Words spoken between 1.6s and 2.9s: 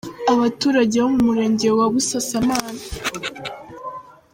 wa Busasamana.